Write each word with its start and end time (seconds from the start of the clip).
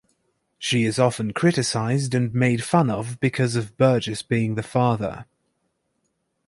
She 0.57 0.85
is 0.85 0.97
often 0.97 1.31
criticised 1.31 2.15
and 2.15 2.33
made 2.33 2.63
fun 2.63 2.89
of 2.89 3.19
because 3.19 3.55
of 3.55 3.77
Burgess 3.77 4.23
being 4.23 4.55
the 4.55 4.63
father. 4.63 5.27